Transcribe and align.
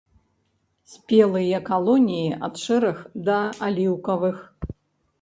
Спелыя 0.93 1.59
калоніі 1.69 2.33
ад 2.49 2.55
шэрых 2.65 3.07
да 3.31 3.39
аліўкавых. 3.71 4.37